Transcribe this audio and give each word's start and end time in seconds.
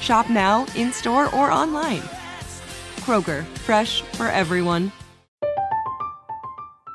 Shop 0.00 0.28
now, 0.28 0.66
in 0.74 0.92
store, 0.92 1.34
or 1.34 1.50
online. 1.50 2.02
Kroger, 3.00 3.44
fresh 3.58 4.02
for 4.02 4.28
everyone. 4.28 4.92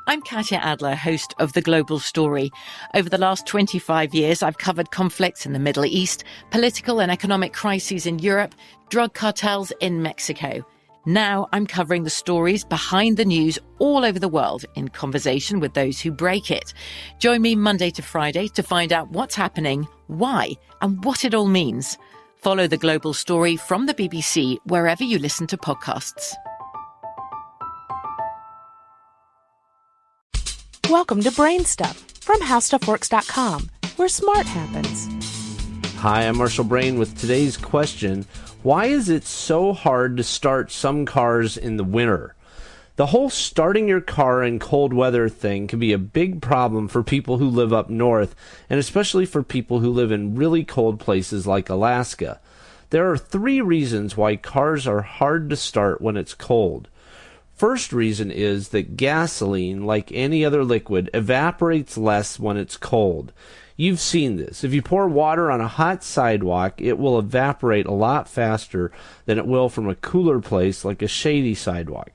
I'm 0.06 0.22
Katya 0.22 0.58
Adler, 0.58 0.96
host 0.96 1.34
of 1.38 1.52
The 1.52 1.62
Global 1.62 2.00
Story. 2.00 2.50
Over 2.94 3.08
the 3.08 3.16
last 3.16 3.46
25 3.46 4.12
years, 4.12 4.42
I've 4.42 4.58
covered 4.58 4.90
conflicts 4.90 5.46
in 5.46 5.52
the 5.52 5.60
Middle 5.60 5.84
East, 5.84 6.24
political 6.50 7.00
and 7.00 7.12
economic 7.12 7.52
crises 7.52 8.06
in 8.06 8.18
Europe, 8.18 8.54
drug 8.88 9.14
cartels 9.14 9.72
in 9.78 10.02
Mexico. 10.02 10.66
Now 11.06 11.48
I'm 11.52 11.66
covering 11.66 12.02
the 12.02 12.10
stories 12.10 12.64
behind 12.64 13.16
the 13.16 13.24
news 13.24 13.58
all 13.78 14.04
over 14.04 14.18
the 14.18 14.28
world 14.28 14.64
in 14.74 14.88
conversation 14.88 15.60
with 15.60 15.74
those 15.74 16.00
who 16.00 16.10
break 16.10 16.50
it. 16.50 16.74
Join 17.20 17.40
me 17.40 17.54
Monday 17.54 17.90
to 17.90 18.02
Friday 18.02 18.48
to 18.48 18.62
find 18.62 18.92
out 18.92 19.10
what's 19.10 19.34
happening, 19.34 19.86
why, 20.08 20.54
and 20.82 21.04
what 21.04 21.24
it 21.24 21.34
all 21.34 21.46
means. 21.46 21.96
Follow 22.42 22.66
the 22.66 22.78
global 22.78 23.12
story 23.12 23.56
from 23.58 23.84
the 23.84 23.92
BBC 23.92 24.56
wherever 24.64 25.04
you 25.04 25.18
listen 25.18 25.46
to 25.48 25.58
podcasts. 25.58 26.32
Welcome 30.88 31.20
to 31.20 31.30
Brain 31.32 31.66
Stuff 31.66 31.98
from 32.22 32.40
HowStuffWorks.com, 32.40 33.68
where 33.96 34.08
smart 34.08 34.46
happens. 34.46 35.06
Hi, 35.96 36.22
I'm 36.22 36.38
Marshall 36.38 36.64
Brain 36.64 36.98
with 36.98 37.18
today's 37.18 37.58
question 37.58 38.24
why 38.62 38.86
is 38.86 39.10
it 39.10 39.24
so 39.24 39.74
hard 39.74 40.16
to 40.16 40.22
start 40.22 40.70
some 40.70 41.04
cars 41.04 41.58
in 41.58 41.76
the 41.76 41.84
winter? 41.84 42.34
The 43.00 43.06
whole 43.06 43.30
starting 43.30 43.88
your 43.88 44.02
car 44.02 44.42
in 44.42 44.58
cold 44.58 44.92
weather 44.92 45.30
thing 45.30 45.68
can 45.68 45.78
be 45.78 45.94
a 45.94 45.98
big 45.98 46.42
problem 46.42 46.86
for 46.86 47.02
people 47.02 47.38
who 47.38 47.48
live 47.48 47.72
up 47.72 47.88
north, 47.88 48.34
and 48.68 48.78
especially 48.78 49.24
for 49.24 49.42
people 49.42 49.80
who 49.80 49.90
live 49.90 50.12
in 50.12 50.34
really 50.34 50.64
cold 50.64 51.00
places 51.00 51.46
like 51.46 51.70
Alaska. 51.70 52.40
There 52.90 53.10
are 53.10 53.16
three 53.16 53.62
reasons 53.62 54.18
why 54.18 54.36
cars 54.36 54.86
are 54.86 55.00
hard 55.00 55.48
to 55.48 55.56
start 55.56 56.02
when 56.02 56.18
it's 56.18 56.34
cold. 56.34 56.88
First 57.54 57.90
reason 57.94 58.30
is 58.30 58.68
that 58.68 58.98
gasoline, 58.98 59.86
like 59.86 60.12
any 60.12 60.44
other 60.44 60.62
liquid, 60.62 61.08
evaporates 61.14 61.96
less 61.96 62.38
when 62.38 62.58
it's 62.58 62.76
cold. 62.76 63.32
You've 63.80 63.98
seen 63.98 64.36
this. 64.36 64.62
If 64.62 64.74
you 64.74 64.82
pour 64.82 65.08
water 65.08 65.50
on 65.50 65.62
a 65.62 65.66
hot 65.66 66.04
sidewalk, 66.04 66.82
it 66.82 66.98
will 66.98 67.18
evaporate 67.18 67.86
a 67.86 67.92
lot 67.92 68.28
faster 68.28 68.92
than 69.24 69.38
it 69.38 69.46
will 69.46 69.70
from 69.70 69.88
a 69.88 69.94
cooler 69.94 70.38
place 70.38 70.84
like 70.84 71.00
a 71.00 71.08
shady 71.08 71.54
sidewalk. 71.54 72.10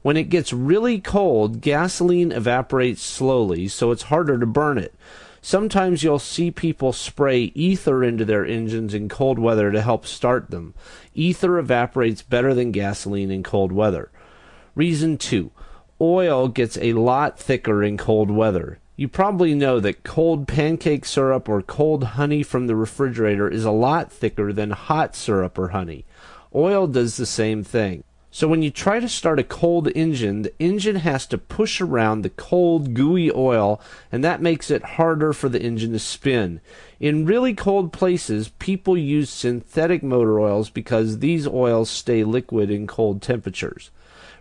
When 0.00 0.16
it 0.16 0.30
gets 0.30 0.50
really 0.50 0.98
cold, 0.98 1.60
gasoline 1.60 2.32
evaporates 2.32 3.02
slowly, 3.02 3.68
so 3.68 3.90
it's 3.90 4.04
harder 4.04 4.38
to 4.38 4.46
burn 4.46 4.78
it. 4.78 4.94
Sometimes 5.42 6.02
you'll 6.02 6.18
see 6.18 6.50
people 6.50 6.94
spray 6.94 7.52
ether 7.54 8.02
into 8.02 8.24
their 8.24 8.46
engines 8.46 8.94
in 8.94 9.10
cold 9.10 9.38
weather 9.38 9.70
to 9.70 9.82
help 9.82 10.06
start 10.06 10.50
them. 10.50 10.72
Ether 11.12 11.58
evaporates 11.58 12.22
better 12.22 12.54
than 12.54 12.72
gasoline 12.72 13.30
in 13.30 13.42
cold 13.42 13.72
weather. 13.72 14.10
Reason 14.74 15.18
2. 15.18 15.50
Oil 16.00 16.48
gets 16.48 16.78
a 16.78 16.94
lot 16.94 17.38
thicker 17.38 17.84
in 17.84 17.98
cold 17.98 18.30
weather. 18.30 18.78
You 19.00 19.08
probably 19.08 19.54
know 19.54 19.80
that 19.80 20.04
cold 20.04 20.46
pancake 20.46 21.06
syrup 21.06 21.48
or 21.48 21.62
cold 21.62 22.04
honey 22.04 22.42
from 22.42 22.66
the 22.66 22.76
refrigerator 22.76 23.48
is 23.48 23.64
a 23.64 23.70
lot 23.70 24.12
thicker 24.12 24.52
than 24.52 24.72
hot 24.72 25.16
syrup 25.16 25.58
or 25.58 25.68
honey. 25.68 26.04
Oil 26.54 26.86
does 26.86 27.16
the 27.16 27.24
same 27.24 27.64
thing. 27.64 28.04
So 28.30 28.46
when 28.46 28.60
you 28.60 28.70
try 28.70 29.00
to 29.00 29.08
start 29.08 29.38
a 29.38 29.42
cold 29.42 29.88
engine, 29.94 30.42
the 30.42 30.52
engine 30.58 30.96
has 30.96 31.24
to 31.28 31.38
push 31.38 31.80
around 31.80 32.20
the 32.20 32.28
cold, 32.28 32.92
gooey 32.92 33.32
oil, 33.32 33.80
and 34.12 34.22
that 34.22 34.42
makes 34.42 34.70
it 34.70 34.82
harder 34.82 35.32
for 35.32 35.48
the 35.48 35.62
engine 35.62 35.92
to 35.92 35.98
spin. 35.98 36.60
In 37.00 37.24
really 37.24 37.54
cold 37.54 37.94
places, 37.94 38.50
people 38.58 38.98
use 38.98 39.30
synthetic 39.30 40.02
motor 40.02 40.38
oils 40.38 40.68
because 40.68 41.20
these 41.20 41.46
oils 41.46 41.88
stay 41.88 42.22
liquid 42.22 42.70
in 42.70 42.86
cold 42.86 43.22
temperatures. 43.22 43.90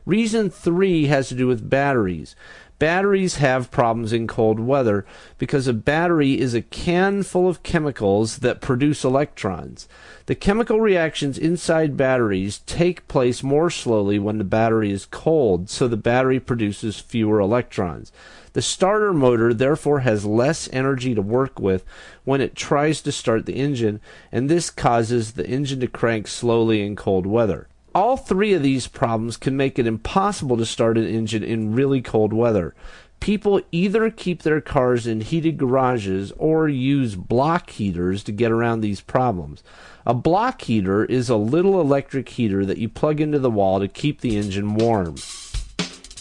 Reason 0.06 0.50
three 0.50 1.06
has 1.06 1.30
to 1.30 1.36
do 1.36 1.48
with 1.48 1.70
batteries. 1.70 2.36
Batteries 2.80 3.36
have 3.36 3.72
problems 3.72 4.14
in 4.14 4.26
cold 4.26 4.58
weather 4.58 5.06
because 5.38 5.68
a 5.68 5.74
battery 5.74 6.40
is 6.40 6.54
a 6.54 6.62
can 6.62 7.24
full 7.24 7.50
of 7.50 7.62
chemicals 7.62 8.38
that 8.38 8.62
produce 8.62 9.04
electrons. 9.04 9.90
The 10.28 10.36
chemical 10.36 10.80
reactions 10.80 11.38
inside 11.38 11.98
batteries 11.98 12.60
take 12.60 13.06
place 13.10 13.44
more 13.44 13.70
slowly 13.70 14.18
when 14.18 14.38
the 14.38 14.46
battery 14.46 14.92
is 14.92 15.06
cold, 15.06 15.70
so 15.70 15.90
the 15.90 15.98
battery 15.98 16.40
produces 16.40 17.02
fewer 17.02 17.42
electrons. 17.42 18.14
The 18.54 18.62
starter 18.62 19.12
motor 19.12 19.54
therefore 19.54 20.00
has 20.00 20.26
less 20.26 20.70
energy 20.72 21.14
to 21.16 21.22
work 21.22 21.60
with 21.60 21.84
when 22.24 22.40
it 22.40 22.56
tries 22.56 23.02
to 23.02 23.12
start 23.12 23.46
the 23.46 23.58
engine, 23.58 24.00
and 24.32 24.50
this 24.50 24.70
causes 24.70 25.34
the 25.34 25.46
engine 25.46 25.82
to 25.82 25.88
crank 25.88 26.30
slowly 26.30 26.82
in 26.82 26.96
cold 26.96 27.26
weather. 27.26 27.68
All 27.96 28.18
three 28.18 28.54
of 28.54 28.62
these 28.62 28.88
problems 28.88 29.36
can 29.36 29.58
make 29.58 29.80
it 29.80 29.88
impossible 29.88 30.58
to 30.58 30.66
start 30.66 30.98
an 30.98 31.08
engine 31.08 31.44
in 31.44 31.74
really 31.74 32.02
cold 32.02 32.34
weather. 32.34 32.76
People 33.20 33.62
either 33.72 34.10
keep 34.10 34.44
their 34.44 34.62
cars 34.62 35.06
in 35.06 35.22
heated 35.22 35.58
garages 35.58 36.32
or 36.38 36.70
use 36.70 37.16
block 37.16 37.72
heaters 37.72 38.24
to 38.24 38.32
get 38.32 38.52
around 38.52 38.82
these 38.82 39.02
problems. 39.02 39.64
A 40.06 40.14
block 40.14 40.62
heater 40.62 41.04
is 41.04 41.30
a 41.30 41.36
little 41.36 41.82
electric 41.82 42.30
heater 42.30 42.66
that 42.66 42.78
you 42.78 42.88
plug 42.88 43.20
into 43.20 43.40
the 43.40 43.52
wall 43.52 43.80
to 43.80 43.88
keep 43.88 44.22
the 44.22 44.38
engine 44.38 44.76
warm. 44.76 45.16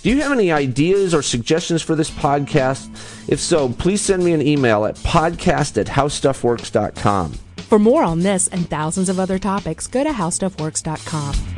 Do 0.03 0.11
you 0.11 0.23
have 0.23 0.33
any 0.33 0.51
ideas 0.51 1.15
or 1.15 1.23
suggestions 1.23 1.83
for 1.83 1.95
this 1.95 2.11
podcast? 2.11 2.89
If 3.29 3.41
so, 3.41 3.69
please 3.69 4.01
send 4.01 4.25
me 4.25 4.33
an 4.33 4.43
email 4.43 4.87
at 4.87 4.97
podcast 4.97 5.79
at 5.79 5.87
howstuffworks.com. 5.87 7.33
For 7.69 7.79
more 7.79 8.03
on 8.03 8.21
this 8.21 8.49
and 8.49 8.69
thousands 8.71 9.09
of 9.09 9.21
other 9.21 9.39
topics, 9.39 9.87
go 9.87 10.03
to 10.03 10.11
howstuffworks.com. 10.11 11.58